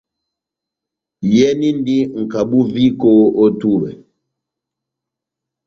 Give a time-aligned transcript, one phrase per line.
[1.27, 3.09] Iyɛnindi nʼkabu viko
[3.43, 3.89] ό túbɛ.